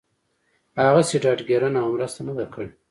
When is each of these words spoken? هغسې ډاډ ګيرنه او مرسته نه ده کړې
هغسې 0.83 1.17
ډاډ 1.23 1.39
ګيرنه 1.49 1.79
او 1.85 1.89
مرسته 1.95 2.21
نه 2.27 2.33
ده 2.37 2.45
کړې 2.53 2.69